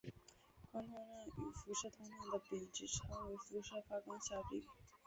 [0.71, 4.65] 光通量与辐射通量的比值称为辐射发光效率。